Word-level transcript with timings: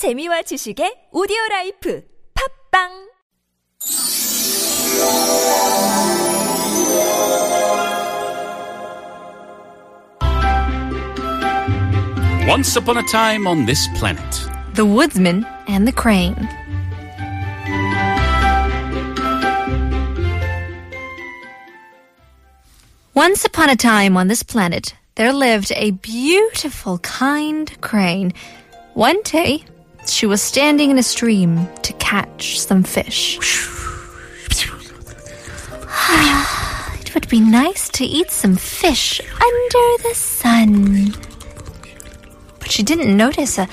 재미와 0.00 0.40
지식의 0.48 1.10
오디오 1.12 1.36
라이프 1.50 2.00
팝빵 2.32 2.88
Once 12.48 12.76
upon 12.76 12.96
a 12.96 13.02
time 13.12 13.46
on 13.46 13.66
this 13.66 13.86
planet. 13.98 14.24
The 14.72 14.86
Woodsman 14.86 15.44
and 15.68 15.86
the 15.86 15.92
Crane. 15.92 16.48
Once 23.12 23.44
upon 23.44 23.68
a 23.68 23.76
time 23.76 24.16
on 24.16 24.28
this 24.28 24.42
planet, 24.42 24.94
there 25.16 25.34
lived 25.34 25.72
a 25.76 25.90
beautiful, 25.90 26.96
kind 27.00 27.78
crane. 27.82 28.32
One 28.94 29.20
day, 29.24 29.62
she 30.06 30.26
was 30.26 30.42
standing 30.42 30.90
in 30.90 30.98
a 30.98 31.02
stream 31.02 31.68
to 31.82 31.92
catch 31.94 32.60
some 32.60 32.82
fish. 32.82 33.38
it 37.00 37.14
would 37.14 37.28
be 37.28 37.40
nice 37.40 37.88
to 37.90 38.04
eat 38.04 38.30
some 38.30 38.56
fish 38.56 39.20
under 39.20 40.08
the 40.08 40.14
sun. 40.14 41.12
But 42.58 42.70
she 42.70 42.82
didn't 42.82 43.16
notice 43.16 43.58
a 43.58 43.68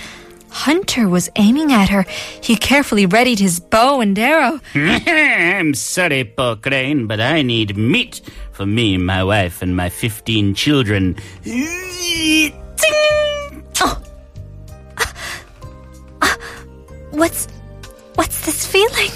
hunter 0.49 1.07
was 1.07 1.29
aiming 1.35 1.71
at 1.71 1.89
her. 1.89 2.05
He 2.41 2.55
carefully 2.55 3.05
readied 3.05 3.39
his 3.39 3.59
bow 3.59 4.01
and 4.01 4.17
arrow. 4.17 4.59
I'm 4.75 5.73
sorry, 5.73 6.23
poor 6.23 6.55
crane, 6.55 7.07
but 7.07 7.19
I 7.19 7.41
need 7.41 7.77
meat 7.77 8.21
for 8.51 8.65
me, 8.65 8.97
my 8.97 9.23
wife, 9.23 9.61
and 9.61 9.75
my 9.75 9.89
15 9.89 10.55
children. 10.55 11.15
What's 17.17 17.47
what's 18.13 18.45
this 18.45 18.67
feeling? 18.67 19.09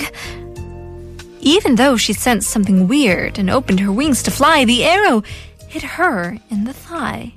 Even 1.39 1.75
though 1.75 1.98
she 1.98 2.14
sensed 2.14 2.50
something 2.50 2.88
weird 2.88 3.38
and 3.38 3.48
opened 3.48 3.80
her 3.80 3.92
wings 3.92 4.23
to 4.23 4.31
fly, 4.31 4.66
the 4.66 4.84
arrow 4.84 5.22
hit 5.67 5.84
her 5.84 6.36
in 6.50 6.64
the 6.64 6.73
thigh. 6.73 7.31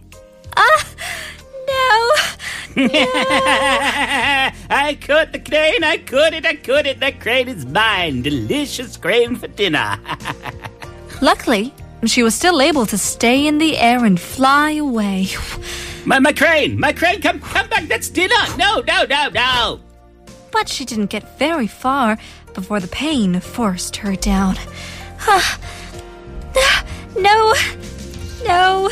Ah, 0.56 0.88
no. 1.69 2.83
no. 2.83 2.88
I 4.70 4.97
caught 5.03 5.33
the 5.33 5.38
crane, 5.38 5.84
I 5.84 5.98
caught 5.98 6.33
it, 6.33 6.47
I 6.47 6.56
caught 6.56 6.86
it. 6.86 6.98
The 6.98 7.12
crane 7.12 7.48
is 7.48 7.66
mine. 7.66 8.22
Delicious 8.22 8.97
crane 8.97 9.36
for 9.36 9.48
dinner. 9.48 9.98
Luckily, 11.20 11.75
she 12.06 12.22
was 12.22 12.34
still 12.34 12.62
able 12.62 12.86
to 12.86 12.97
stay 12.97 13.47
in 13.47 13.58
the 13.58 13.77
air 13.77 14.06
and 14.06 14.19
fly 14.19 14.70
away. 14.70 15.28
my, 16.06 16.19
my 16.20 16.33
crane, 16.33 16.81
my 16.81 16.94
crane, 16.94 17.20
come, 17.20 17.38
come 17.41 17.69
back. 17.69 17.86
That's 17.86 18.08
dinner. 18.08 18.42
No, 18.56 18.81
no, 18.81 19.05
no, 19.05 19.28
no. 19.28 19.81
But 20.55 20.69
she 20.69 20.84
didn't 20.84 21.10
get 21.10 21.38
very 21.38 21.66
far 21.66 22.16
before 22.55 22.78
the 22.78 22.86
pain 22.86 23.41
forced 23.41 23.97
her 23.97 24.14
down. 24.14 24.56
Ah, 25.27 25.58
no, 27.16 27.52
no. 28.44 28.88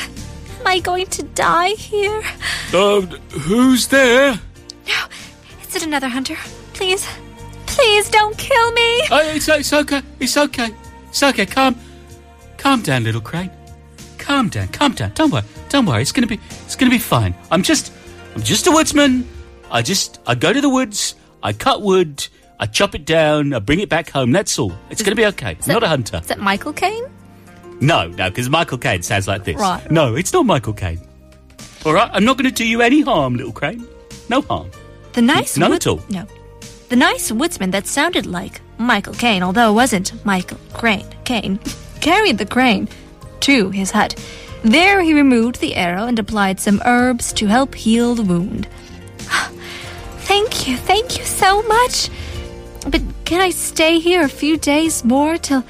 Am 0.59 0.67
I 0.67 0.81
going 0.81 1.07
to 1.07 1.23
die 1.23 1.71
here? 1.71 2.21
Uh, 2.75 3.03
who's 3.47 3.87
there? 3.87 4.41
No. 4.89 5.05
Is 5.63 5.77
it 5.77 5.85
another 5.85 6.09
hunter? 6.09 6.37
Please, 6.75 7.07
please 7.67 8.11
don't 8.11 8.37
kill 8.37 8.73
me. 8.73 9.01
Uh, 9.11 9.21
it's, 9.37 9.49
it's 9.49 9.73
okay. 9.73 10.03
It's 10.19 10.37
okay. 10.37 10.75
It's 11.11 11.23
okay. 11.23 11.47
Calm, 11.47 11.77
calm 12.59 12.83
down, 12.83 13.05
little 13.05 13.21
crane. 13.21 13.51
Calm 14.19 14.49
down. 14.49 14.69
Calm 14.69 14.93
down. 14.93 15.13
Don't 15.15 15.31
worry. 15.31 15.45
Don't 15.69 15.87
worry. 15.87 16.03
It's 16.03 16.13
gonna 16.13 16.27
be. 16.27 16.41
It's 16.65 16.75
gonna 16.75 16.91
be 16.91 16.99
fine. 16.99 17.35
I'm 17.53 17.63
just. 17.63 17.93
I'm 18.35 18.43
just 18.43 18.67
a 18.67 18.73
woodsman. 18.73 19.29
I 19.71 19.83
just. 19.83 20.19
I 20.27 20.35
go 20.35 20.53
to 20.53 20.61
the 20.61 20.69
woods. 20.69 21.15
I 21.43 21.53
cut 21.53 21.83
wood. 21.83 22.27
I 22.61 22.67
chop 22.67 22.95
it 22.95 23.05
down. 23.05 23.53
I 23.55 23.59
bring 23.59 23.81
it 23.81 23.89
back 23.89 24.11
home. 24.11 24.31
That's 24.33 24.59
all. 24.59 24.73
It's 24.91 25.03
gonna 25.03 25.17
be 25.17 25.27
okay. 25.27 25.55
that- 25.55 25.67
Not 25.69 25.83
a 25.83 25.89
hunter. 25.89 26.19
Is 26.23 26.29
that 26.29 26.39
Michael 26.39 26.73
Caine? 26.73 27.05
No, 27.81 28.07
no, 28.07 28.29
because 28.31 28.49
Michael 28.49 28.79
Caine 28.79 29.03
sounds 29.03 29.27
like 29.27 29.43
this. 29.45 29.57
Right. 29.57 29.91
No, 29.91 30.15
it's 30.15 30.33
not 30.33 30.47
Michael 30.47 30.73
Caine. 30.73 31.01
All 31.85 31.93
right. 31.93 32.09
I'm 32.13 32.25
not 32.25 32.37
going 32.39 32.49
to 32.49 32.55
do 32.55 32.65
you 32.65 32.81
any 32.81 33.01
harm, 33.01 33.35
little 33.35 33.53
crane. 33.53 33.85
No 34.29 34.41
harm. 34.43 34.71
The 35.15 35.23
nice 35.23 35.57
None 35.57 35.71
wood- 35.71 35.77
at 35.77 35.87
all. 35.89 36.01
No. 36.09 36.25
The 36.91 36.97
nice 36.97 37.33
woodsman 37.33 37.73
that 37.73 37.87
sounded 37.89 38.27
like 38.27 38.61
Michael 38.79 39.15
Caine, 39.15 39.43
although 39.43 39.71
it 39.71 39.75
wasn't 39.75 40.25
Michael 40.25 40.59
Crane, 40.75 41.07
Caine, 41.25 41.59
carried 42.01 42.39
the 42.39 42.47
crane 42.47 42.89
to 43.41 43.71
his 43.71 43.91
hut. 43.91 44.15
There 44.63 45.01
he 45.03 45.13
removed 45.15 45.59
the 45.61 45.75
arrow 45.75 46.05
and 46.07 46.19
applied 46.21 46.61
some 46.61 46.81
herbs 46.85 47.33
to 47.33 47.47
help 47.47 47.75
heal 47.75 48.15
the 48.15 48.23
wound. 48.23 48.69
Thank 50.25 50.67
you, 50.67 50.77
thank 50.77 51.19
you 51.19 51.25
so 51.25 51.63
much. 51.63 52.09
But 52.89 53.03
can 53.25 53.41
I 53.41 53.51
stay 53.51 53.99
here 53.99 54.23
a 54.23 54.29
few 54.29 54.57
days 54.57 55.05
more 55.05 55.37
till 55.37 55.65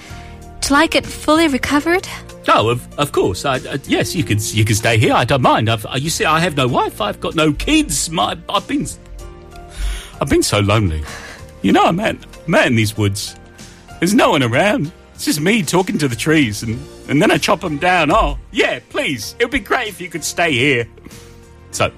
till 0.60 0.76
I 0.76 0.86
get 0.86 1.04
fully 1.04 1.48
recovered? 1.48 2.08
Oh, 2.48 2.70
of, 2.70 2.98
of 2.98 3.12
course. 3.12 3.44
I, 3.44 3.56
uh, 3.56 3.78
yes, 3.86 4.14
you 4.14 4.24
can 4.24 4.38
you 4.40 4.64
can 4.64 4.74
stay 4.74 4.98
here. 4.98 5.14
I 5.14 5.24
don't 5.24 5.42
mind. 5.42 5.70
I've, 5.70 5.86
uh, 5.86 5.96
you 5.96 6.10
see, 6.10 6.24
I 6.24 6.40
have 6.40 6.56
no 6.56 6.66
wife. 6.66 7.00
I've 7.00 7.20
got 7.20 7.34
no 7.34 7.52
kids. 7.52 8.10
My 8.10 8.36
I've 8.48 8.66
been 8.66 8.86
I've 10.20 10.28
been 10.28 10.42
so 10.42 10.60
lonely. 10.60 11.02
You 11.62 11.72
know, 11.72 11.84
I'm 11.84 12.00
in 12.00 12.74
these 12.74 12.96
woods. 12.96 13.36
There's 14.00 14.14
no 14.14 14.30
one 14.30 14.42
around. 14.42 14.90
It's 15.14 15.24
just 15.24 15.40
me 15.40 15.62
talking 15.62 15.98
to 15.98 16.08
the 16.08 16.16
trees, 16.16 16.62
and 16.62 16.78
and 17.08 17.20
then 17.22 17.30
I 17.30 17.38
chop 17.38 17.60
them 17.60 17.78
down. 17.78 18.10
Oh, 18.10 18.38
yeah, 18.50 18.80
please. 18.90 19.36
It 19.38 19.44
would 19.44 19.52
be 19.52 19.60
great 19.60 19.88
if 19.88 20.00
you 20.00 20.08
could 20.08 20.24
stay 20.24 20.52
here. 20.52 20.88
So, 21.70 21.92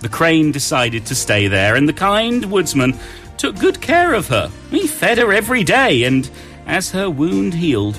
the 0.00 0.08
crane 0.08 0.52
decided 0.52 1.06
to 1.06 1.14
stay 1.14 1.48
there, 1.48 1.76
and 1.76 1.88
the 1.88 1.92
kind 1.92 2.44
woodsman 2.46 2.98
took 3.36 3.58
good 3.58 3.80
care 3.80 4.14
of 4.14 4.28
her. 4.28 4.50
He 4.70 4.86
fed 4.86 5.18
her 5.18 5.32
every 5.32 5.64
day, 5.64 6.04
and 6.04 6.28
as 6.66 6.90
her 6.92 7.10
wound 7.10 7.54
healed, 7.54 7.98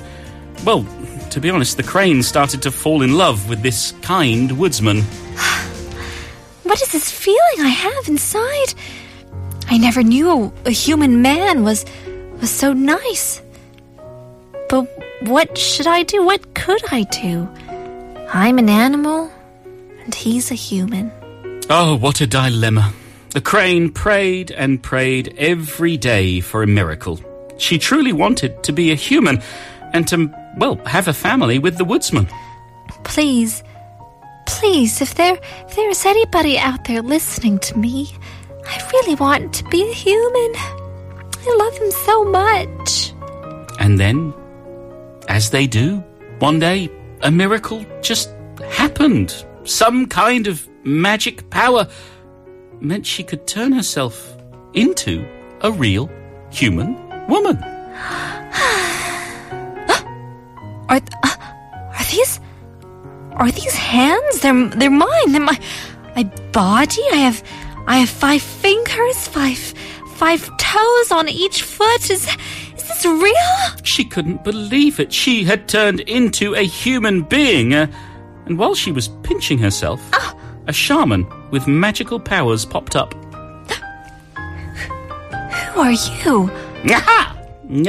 well, 0.65 0.85
to 1.29 1.39
be 1.39 1.49
honest, 1.49 1.77
the 1.77 1.83
crane 1.83 2.23
started 2.23 2.61
to 2.63 2.71
fall 2.71 3.01
in 3.01 3.13
love 3.13 3.49
with 3.49 3.61
this 3.61 3.93
kind 4.01 4.57
woodsman. 4.57 5.03
What 6.63 6.81
is 6.81 6.91
this 6.91 7.09
feeling 7.09 7.59
I 7.61 7.69
have 7.69 8.09
inside? 8.09 8.73
I 9.69 9.77
never 9.77 10.03
knew 10.03 10.29
a, 10.29 10.51
a 10.65 10.71
human 10.71 11.21
man 11.21 11.63
was 11.63 11.85
was 12.41 12.51
so 12.51 12.73
nice. 12.73 13.41
But 14.69 14.85
what 15.21 15.57
should 15.57 15.87
I 15.87 16.03
do? 16.03 16.25
What 16.25 16.53
could 16.53 16.81
I 16.91 17.03
do? 17.03 17.47
I'm 18.33 18.59
an 18.59 18.69
animal, 18.69 19.31
and 20.03 20.13
he's 20.13 20.51
a 20.51 20.55
human. 20.55 21.11
Oh, 21.69 21.97
what 21.97 22.21
a 22.21 22.27
dilemma. 22.27 22.93
The 23.31 23.41
crane 23.41 23.91
prayed 23.91 24.51
and 24.51 24.81
prayed 24.81 25.35
every 25.37 25.97
day 25.97 26.39
for 26.39 26.63
a 26.63 26.67
miracle. 26.67 27.19
She 27.57 27.77
truly 27.77 28.13
wanted 28.13 28.63
to 28.63 28.71
be 28.71 28.91
a 28.91 28.95
human 28.95 29.41
and 29.93 30.07
to, 30.07 30.33
well, 30.57 30.75
have 30.85 31.09
a 31.09 31.13
family 31.13 31.59
with 31.59 31.77
the 31.77 31.83
woodsman. 31.83 32.27
Please, 33.03 33.63
please, 34.45 35.01
if 35.01 35.15
there 35.15 35.37
if 35.67 35.75
there's 35.75 36.05
anybody 36.05 36.57
out 36.57 36.85
there 36.85 37.01
listening 37.01 37.59
to 37.59 37.77
me, 37.77 38.15
I 38.65 38.89
really 38.93 39.15
want 39.15 39.53
to 39.55 39.63
be 39.65 39.89
a 39.89 39.93
human. 39.93 40.53
I 40.55 41.55
love 41.59 41.77
him 41.77 41.91
so 41.91 42.23
much. 42.25 43.13
And 43.79 43.99
then, 43.99 44.33
as 45.27 45.49
they 45.49 45.67
do, 45.67 45.97
one 46.39 46.59
day 46.59 46.89
a 47.21 47.31
miracle 47.31 47.85
just 48.01 48.29
happened. 48.69 49.45
Some 49.67 50.07
kind 50.07 50.47
of 50.47 50.65
magic 50.85 51.49
power 51.49 51.89
meant 52.79 53.05
she 53.05 53.21
could 53.21 53.45
turn 53.45 53.73
herself 53.73 54.37
into 54.73 55.27
a 55.59 55.69
real 55.69 56.09
human 56.49 56.95
woman. 57.27 57.57
Are 60.89 61.01
th- 61.01 61.11
uh, 61.21 61.35
are 61.99 62.05
these 62.09 62.39
are 63.33 63.51
these 63.51 63.75
hands? 63.75 64.39
They're 64.39 64.69
they're 64.69 64.89
mine. 64.89 65.31
They're 65.33 65.41
my 65.41 65.59
my 66.15 66.23
body. 66.53 67.03
I 67.11 67.17
have 67.17 67.43
I 67.87 67.97
have 67.97 68.09
five 68.09 68.41
fingers, 68.41 69.27
five 69.27 69.57
five 70.15 70.49
toes 70.57 71.11
on 71.11 71.27
each 71.27 71.63
foot. 71.63 72.09
Is 72.09 72.25
is 72.77 72.83
this 72.87 73.05
real? 73.05 73.83
She 73.83 74.05
couldn't 74.05 74.45
believe 74.45 75.01
it. 75.01 75.11
She 75.11 75.43
had 75.43 75.67
turned 75.67 75.99
into 75.99 76.55
a 76.55 76.63
human 76.63 77.23
being. 77.23 77.73
Uh, 77.73 77.87
and 78.47 78.57
while 78.57 78.75
she 78.75 78.93
was 78.93 79.09
pinching 79.23 79.57
herself, 79.57 80.01
a 80.67 80.73
shaman 80.73 81.27
with 81.51 81.67
magical 81.67 82.17
powers 82.17 82.65
popped 82.65 82.95
up. 82.95 83.13
Who 85.73 85.81
are 85.81 85.91
you? 85.91 86.49
Aha! 86.89 87.37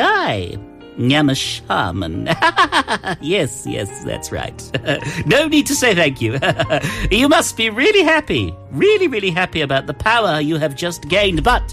I 0.01 0.59
am 0.99 1.31
a 1.31 1.35
shaman. 1.37 2.27
yes, 3.21 3.65
yes, 3.69 4.03
that's 4.03 4.33
right. 4.33 4.71
no 5.27 5.47
need 5.47 5.67
to 5.67 5.77
say 5.77 5.95
thank 5.95 6.21
you. 6.21 6.41
you 7.11 7.29
must 7.29 7.57
be 7.57 7.71
really 7.71 8.03
happy, 8.03 8.53
really, 8.73 9.07
really 9.07 9.31
happy 9.31 9.61
about 9.61 9.87
the 9.87 9.95
power 9.95 10.41
you 10.41 10.57
have 10.57 10.75
just 10.75 11.09
gained, 11.09 11.45
but 11.45 11.73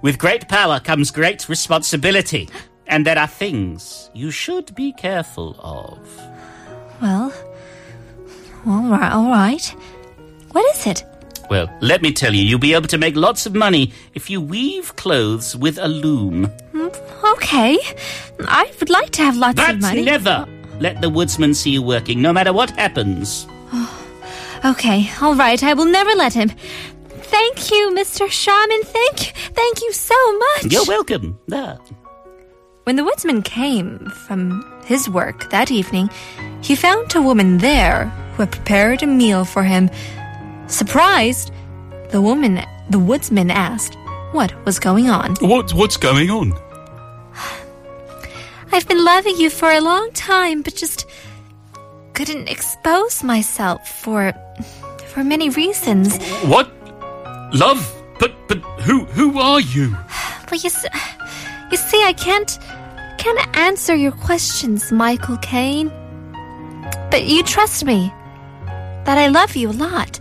with 0.00 0.18
great 0.18 0.48
power 0.48 0.80
comes 0.80 1.10
great 1.10 1.46
responsibility. 1.46 2.48
And 2.86 3.04
there 3.04 3.18
are 3.18 3.26
things 3.26 4.08
you 4.14 4.30
should 4.30 4.74
be 4.74 4.94
careful 4.94 5.56
of. 5.58 5.98
Well, 7.02 7.32
all 8.66 8.88
right, 8.88 9.12
all 9.12 9.30
right. 9.30 9.64
What 10.52 10.64
is 10.74 10.86
it? 10.86 11.04
Well, 11.48 11.70
let 11.80 12.02
me 12.02 12.12
tell 12.12 12.34
you, 12.34 12.42
you'll 12.42 12.58
be 12.58 12.74
able 12.74 12.88
to 12.88 12.98
make 12.98 13.14
lots 13.14 13.46
of 13.46 13.54
money 13.54 13.92
if 14.14 14.28
you 14.28 14.40
weave 14.40 14.96
clothes 14.96 15.54
with 15.56 15.78
a 15.78 15.86
loom. 15.88 16.50
Okay. 17.24 17.78
I 18.48 18.72
would 18.80 18.90
like 18.90 19.10
to 19.10 19.22
have 19.22 19.36
lots 19.36 19.60
of 19.60 19.66
That's 19.66 19.80
money. 19.82 20.04
never 20.04 20.46
let 20.80 21.00
the 21.00 21.08
woodsman 21.08 21.54
see 21.54 21.70
you 21.70 21.82
working, 21.82 22.20
no 22.20 22.32
matter 22.32 22.52
what 22.52 22.70
happens. 22.70 23.46
Okay, 24.64 25.08
all 25.20 25.34
right. 25.34 25.62
I 25.62 25.74
will 25.74 25.84
never 25.84 26.10
let 26.16 26.32
him. 26.32 26.48
Thank 26.48 27.70
you, 27.70 27.94
Mr. 27.94 28.28
Shaman. 28.28 28.82
Thank 28.82 29.18
thank 29.54 29.82
you 29.82 29.92
so 29.92 30.14
much. 30.38 30.72
You're 30.72 30.84
welcome. 30.86 31.38
Ah. 31.52 31.76
When 32.84 32.96
the 32.96 33.04
woodsman 33.04 33.42
came 33.42 33.98
from 34.26 34.64
his 34.86 35.08
work 35.08 35.50
that 35.50 35.70
evening, 35.70 36.08
he 36.62 36.74
found 36.74 37.14
a 37.14 37.22
woman 37.22 37.58
there 37.58 38.12
who 38.36 38.42
had 38.42 38.52
prepared 38.52 39.02
a 39.02 39.06
meal 39.06 39.44
for 39.44 39.62
him. 39.62 39.90
Surprised, 40.66 41.50
the 42.10 42.20
woman 42.20 42.60
the 42.90 42.98
woodsman 42.98 43.50
asked 43.50 43.96
what 44.32 44.52
was 44.64 44.78
going 44.78 45.08
on. 45.08 45.34
What, 45.40 45.72
what's 45.74 45.96
going 45.96 46.30
on? 46.30 46.52
I've 48.72 48.86
been 48.88 49.04
loving 49.04 49.36
you 49.36 49.48
for 49.50 49.70
a 49.70 49.80
long 49.80 50.10
time, 50.12 50.62
but 50.62 50.74
just 50.74 51.06
couldn't 52.14 52.48
expose 52.48 53.22
myself 53.22 53.88
for 53.88 54.32
for 55.08 55.24
many 55.24 55.48
reasons. 55.50 56.18
What? 56.44 56.70
Love? 57.54 57.80
But 58.18 58.34
but 58.48 58.58
who 58.82 59.04
who 59.06 59.38
are 59.38 59.60
you? 59.60 59.96
Well, 60.50 60.60
you, 60.60 60.70
s- 60.70 60.86
you 61.70 61.76
see, 61.76 62.02
I 62.04 62.12
can't 62.12 62.58
can't 63.18 63.56
answer 63.56 63.94
your 63.94 64.12
questions, 64.12 64.92
Michael 64.92 65.38
Caine. 65.38 65.90
But 67.10 67.24
you 67.26 67.42
trust 67.42 67.84
me 67.84 68.12
that 69.06 69.18
I 69.18 69.28
love 69.28 69.56
you 69.56 69.70
a 69.70 69.72
lot. 69.72 70.20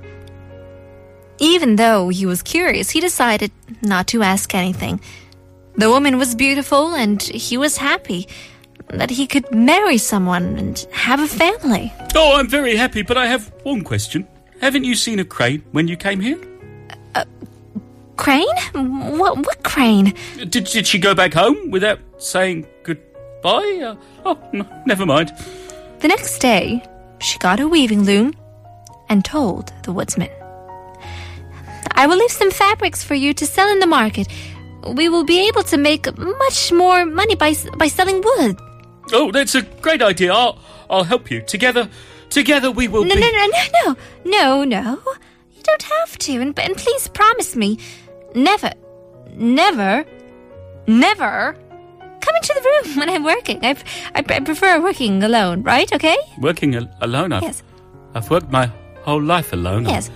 Even 1.40 1.76
though 1.76 2.10
he 2.10 2.26
was 2.26 2.42
curious, 2.42 2.92
he 2.92 3.02
decided 3.02 3.52
not 3.82 4.08
to 4.08 4.22
ask 4.22 4.56
anything. 4.56 5.02
The 5.76 5.90
woman 5.90 6.18
was 6.18 6.36
beautiful, 6.36 6.94
and 6.94 7.22
he 7.22 7.58
was 7.58 7.78
happy 7.78 8.28
that 8.88 9.10
he 9.10 9.28
could 9.28 9.52
marry 9.52 9.98
someone 9.98 10.56
and 10.56 10.88
have 10.94 11.20
a 11.20 11.28
family. 11.28 11.92
Oh, 12.16 12.38
I'm 12.38 12.48
very 12.48 12.78
happy, 12.78 13.02
but 13.02 13.18
I 13.18 13.26
have 13.26 13.52
one 13.64 13.82
question. 13.82 14.28
Haven't 14.62 14.86
you 14.86 14.96
seen 14.96 15.20
a 15.20 15.26
crane 15.26 15.64
when 15.72 15.88
you 15.88 15.98
came 15.98 16.22
here? 16.22 16.40
Crane? 18.16 18.48
What? 18.74 19.38
What 19.40 19.64
crane? 19.64 20.14
Did, 20.38 20.64
did 20.64 20.88
she 20.88 21.00
go 21.00 21.14
back 21.14 21.34
home 21.34 21.70
without 21.70 22.00
saying 22.18 22.66
goodbye? 22.84 23.82
Uh, 23.84 23.96
oh, 24.26 24.38
never 24.86 25.06
mind. 25.06 25.34
The 26.00 26.08
next 26.08 26.40
day, 26.40 26.82
she 27.20 27.38
got 27.40 27.60
a 27.60 27.68
weaving 27.68 28.04
loom 28.04 28.34
and 29.10 29.24
told 29.26 29.72
the 29.84 29.92
woodsman, 29.92 30.30
I 31.92 32.08
will 32.08 32.18
leave 32.18 32.32
some 32.32 32.52
fabrics 32.52 33.04
for 33.04 33.16
you 33.16 33.34
to 33.34 33.46
sell 33.46 33.70
in 33.70 33.80
the 33.80 33.88
market. 33.88 34.28
We 34.88 35.10
will 35.10 35.24
be 35.24 35.48
able 35.48 35.64
to 35.64 35.78
make 35.78 36.06
much 36.18 36.72
more 36.72 37.06
money 37.06 37.36
by, 37.36 37.56
by 37.78 37.88
selling 37.88 38.22
wood. 38.22 38.58
Oh, 39.14 39.32
that's 39.32 39.56
a 39.56 39.62
great 39.62 40.02
idea. 40.02 40.34
I'll, 40.34 40.60
I'll 40.90 41.04
help 41.04 41.32
you. 41.32 41.42
Together, 41.42 41.90
together 42.30 42.70
we 42.72 42.88
will 42.88 43.04
No, 43.06 43.16
be. 43.16 43.22
no, 43.22 43.30
no, 43.32 43.46
no, 43.48 43.96
no, 44.26 44.64
no, 44.64 44.64
no. 44.82 45.02
You 45.56 45.64
don't 45.64 45.84
have 45.84 46.18
to. 46.20 46.34
And, 46.42 46.60
and 46.60 46.76
please 46.76 47.08
promise 47.08 47.56
me 47.56 47.80
never, 48.36 48.72
never, 49.34 50.06
never 50.88 51.56
come 52.22 52.36
into 52.36 52.54
the 52.54 52.62
room 52.90 52.98
when 52.98 53.10
I'm 53.10 53.24
working. 53.24 53.64
I, 53.66 53.76
I, 54.14 54.20
I 54.28 54.40
prefer 54.42 54.82
working 54.82 55.24
alone, 55.24 55.64
right? 55.64 55.92
Okay? 55.94 56.18
Working 56.40 56.76
al- 56.76 56.90
alone, 57.02 57.32
I've, 57.34 57.44
Yes. 57.44 57.64
I've 58.14 58.30
worked 58.30 58.52
my 58.52 58.70
whole 59.06 59.22
life 59.22 59.54
alone. 59.54 59.86
Yes. 59.86 60.10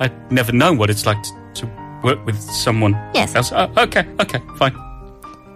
I've 0.00 0.12
never 0.30 0.52
known 0.52 0.78
what 0.78 0.90
it's 0.90 1.06
like 1.06 1.22
to, 1.22 1.32
to 1.54 1.66
work 2.02 2.24
with 2.26 2.38
someone 2.40 2.92
Yes. 3.14 3.34
else. 3.34 3.52
Oh, 3.54 3.70
okay, 3.76 4.04
okay, 4.20 4.40
fine. 4.58 4.74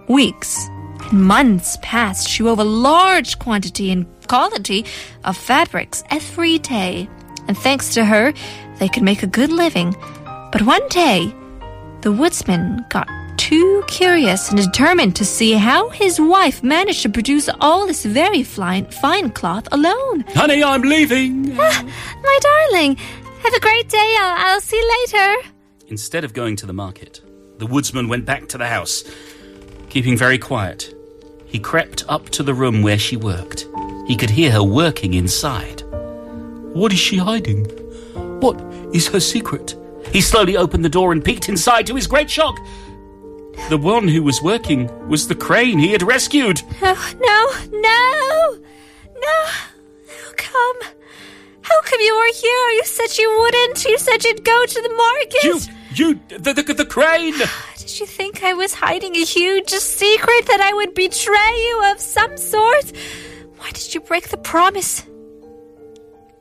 Weeks 0.07 0.67
and 1.11 1.23
months 1.23 1.77
passed. 1.81 2.27
She 2.29 2.43
wove 2.43 2.59
a 2.59 2.63
large 2.63 3.39
quantity 3.39 3.91
and 3.91 4.05
quality 4.27 4.85
of 5.25 5.37
fabrics 5.37 6.03
every 6.09 6.59
day. 6.59 7.09
And 7.47 7.57
thanks 7.57 7.93
to 7.95 8.05
her, 8.05 8.33
they 8.79 8.87
could 8.89 9.03
make 9.03 9.23
a 9.23 9.27
good 9.27 9.51
living. 9.51 9.95
But 10.51 10.61
one 10.61 10.87
day, 10.89 11.33
the 12.01 12.11
woodsman 12.11 12.85
got 12.89 13.07
too 13.47 13.81
curious 13.87 14.49
and 14.49 14.57
determined 14.57 15.15
to 15.15 15.23
see 15.23 15.53
how 15.53 15.87
his 15.87 16.19
wife 16.19 16.61
managed 16.61 17.01
to 17.01 17.07
produce 17.07 17.47
all 17.61 17.87
this 17.87 18.03
very 18.03 18.43
fine, 18.43 18.85
fine 18.87 19.31
cloth 19.31 19.65
alone. 19.71 20.19
Honey, 20.35 20.61
I'm 20.61 20.81
leaving. 20.81 21.57
Ah, 21.57 21.83
my 22.21 22.39
darling, 22.41 22.97
have 22.97 23.53
a 23.53 23.59
great 23.61 23.87
day. 23.87 24.15
I'll, 24.19 24.35
I'll 24.47 24.59
see 24.59 24.75
you 24.75 24.97
later. 24.99 25.49
Instead 25.87 26.25
of 26.25 26.33
going 26.33 26.57
to 26.57 26.65
the 26.65 26.73
market, 26.73 27.21
the 27.57 27.65
woodsman 27.65 28.09
went 28.09 28.25
back 28.25 28.49
to 28.49 28.57
the 28.57 28.67
house, 28.67 29.05
keeping 29.87 30.17
very 30.17 30.37
quiet. 30.37 30.93
He 31.45 31.57
crept 31.57 32.03
up 32.09 32.27
to 32.31 32.43
the 32.43 32.53
room 32.53 32.81
where 32.81 32.99
she 32.99 33.15
worked. 33.15 33.65
He 34.07 34.17
could 34.17 34.29
hear 34.29 34.51
her 34.51 34.63
working 34.63 35.13
inside. 35.13 35.83
What 36.73 36.91
is 36.91 36.99
she 36.99 37.15
hiding? 37.15 37.63
What 38.41 38.61
is 38.93 39.07
her 39.07 39.21
secret? 39.21 39.73
He 40.11 40.19
slowly 40.19 40.57
opened 40.57 40.83
the 40.83 40.89
door 40.89 41.13
and 41.13 41.23
peeked 41.23 41.47
inside 41.47 41.87
to 41.87 41.95
his 41.95 42.07
great 42.07 42.29
shock. 42.29 42.57
The 43.69 43.77
one 43.77 44.07
who 44.07 44.23
was 44.23 44.41
working 44.41 44.89
was 45.09 45.27
the 45.27 45.35
crane 45.35 45.77
he 45.77 45.91
had 45.91 46.01
rescued. 46.01 46.61
Oh, 46.81 47.13
no, 47.19 47.79
no, 47.79 48.63
no. 49.19 49.45
How 50.07 50.31
come? 50.37 50.93
How 51.61 51.81
come 51.81 51.99
you 51.99 52.15
were 52.15 52.33
here? 52.33 52.69
You 52.77 52.83
said 52.85 53.17
you 53.17 53.29
wouldn't. 53.39 53.83
You 53.83 53.97
said 53.97 54.23
you'd 54.23 54.45
go 54.45 54.65
to 54.65 54.81
the 54.81 54.93
market. 54.93 55.43
You, 55.43 55.59
you, 55.93 56.19
the, 56.29 56.53
the, 56.53 56.73
the 56.73 56.85
crane! 56.85 57.33
Ah, 57.37 57.73
did 57.77 57.99
you 57.99 58.05
think 58.05 58.43
I 58.43 58.53
was 58.53 58.73
hiding 58.73 59.15
a 59.15 59.25
huge 59.25 59.69
secret 59.69 60.45
that 60.45 60.61
I 60.61 60.73
would 60.73 60.93
betray 60.93 61.53
you 61.67 61.91
of 61.91 61.99
some 61.99 62.37
sort? 62.37 62.93
Why 63.57 63.71
did 63.71 63.93
you 63.93 63.99
break 63.99 64.29
the 64.29 64.37
promise? 64.37 65.05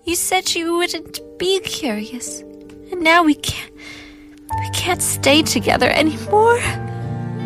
You 0.05 0.15
said 0.15 0.55
you 0.55 0.77
wouldn't 0.77 1.19
be 1.39 1.59
curious. 1.61 2.41
And 2.93 3.01
now 3.01 3.25
we 3.25 3.35
can't 3.35 3.73
we 4.61 4.71
can't 4.71 5.03
stay 5.03 5.43
together 5.43 5.89
anymore. 5.89 6.61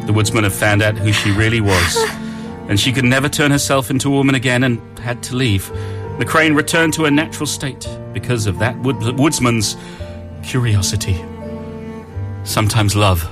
The 0.06 0.12
woodsman 0.12 0.44
had 0.44 0.52
found 0.52 0.82
out 0.82 0.96
who 0.96 1.12
she 1.12 1.30
really 1.30 1.60
was, 1.60 1.96
and 2.68 2.78
she 2.78 2.92
could 2.92 3.04
never 3.04 3.28
turn 3.28 3.50
herself 3.50 3.90
into 3.90 4.08
a 4.08 4.12
woman 4.12 4.34
again 4.34 4.64
and 4.64 4.98
had 4.98 5.22
to 5.24 5.36
leave. 5.36 5.68
The 6.18 6.24
crane 6.26 6.54
returned 6.54 6.92
to 6.94 7.04
her 7.04 7.10
natural 7.10 7.46
state 7.46 7.88
because 8.12 8.46
of 8.46 8.58
that 8.58 8.78
wood- 8.80 9.18
woodsman's 9.18 9.76
curiosity. 10.42 11.22
Sometimes 12.44 12.96
love 12.96 13.28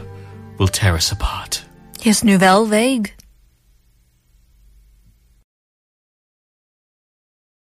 will 0.58 0.68
tear 0.68 0.94
us 0.94 1.10
apart. 1.12 1.64
Yes, 2.00 2.22
Nouvelle 2.22 2.66
Vague. 2.66 3.12